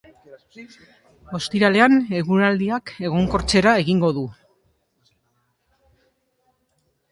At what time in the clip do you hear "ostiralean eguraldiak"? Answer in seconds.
1.39-2.95